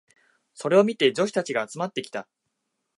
[0.55, 2.27] それを見て女子たちが集まってきた。